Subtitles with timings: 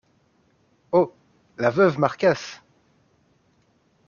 [0.93, 1.13] Oh!
[1.59, 2.63] la veuve Marcasse!…